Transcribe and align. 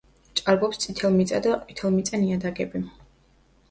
ჭარბობს 0.39 0.81
წითელმიწა 0.85 1.43
და 1.49 1.53
ყვითელმიწა 1.69 2.25
ნიადაგები. 2.27 2.87